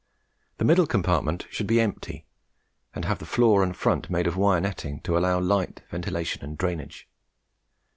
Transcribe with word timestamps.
The 0.57 0.65
middle 0.65 0.87
compartment 0.87 1.45
should 1.51 1.67
be 1.67 1.79
empty 1.79 2.25
and 2.95 3.05
have 3.05 3.19
the 3.19 3.25
floor 3.27 3.61
and 3.61 3.75
front 3.77 4.09
made 4.09 4.25
of 4.25 4.35
wire 4.35 4.59
netting, 4.59 4.99
to 5.01 5.15
allow 5.15 5.39
light, 5.39 5.83
ventilation 5.91 6.43
and 6.43 6.57
drainage. 6.57 7.07